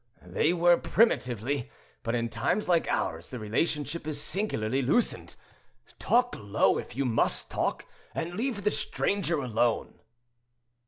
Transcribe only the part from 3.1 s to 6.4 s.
the relationship is singularly loosened. Talk